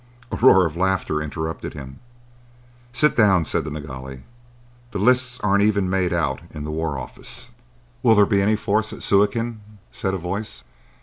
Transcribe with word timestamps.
A 0.31 0.35
roar 0.35 0.65
of 0.65 0.75
laughter 0.75 1.21
interrupted 1.21 1.75
him. 1.75 1.99
"Sit 2.91 3.15
down," 3.15 3.45
said 3.45 3.65
the 3.65 3.69
Nilghai. 3.69 4.23
"The 4.89 4.97
lists 4.97 5.39
aren't 5.41 5.61
even 5.63 5.91
made 5.91 6.11
out 6.11 6.41
in 6.49 6.63
the 6.63 6.71
War 6.71 6.97
Office." 6.97 7.51
"Will 8.01 8.15
there 8.15 8.25
be 8.25 8.41
any 8.41 8.55
force 8.55 8.91
at 8.93 9.03
Suakin?" 9.03 9.61
said 9.91 10.15
a 10.15 10.17
voice. 10.17 10.63